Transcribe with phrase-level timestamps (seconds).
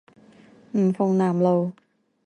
[0.73, 1.73] 吳鳳南路